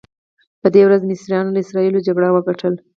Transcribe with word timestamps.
په 0.61 0.67
دې 0.73 0.81
ورځ 0.85 1.01
مصریانو 1.09 1.53
له 1.55 1.59
اسراییلو 1.63 2.05
جګړه 2.07 2.27
وګټله. 2.31 2.79